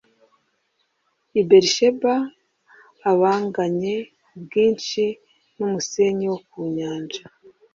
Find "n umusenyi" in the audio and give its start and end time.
5.55-6.25